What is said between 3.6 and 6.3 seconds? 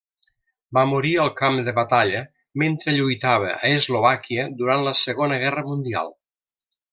Eslovàquia durant la Segona Guerra Mundial.